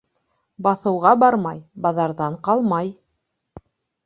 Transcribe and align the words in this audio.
Баҫыуға 0.67 1.11
бармай, 1.23 1.59
баҙарҙан 1.87 2.39
ҡалмай. 2.49 2.91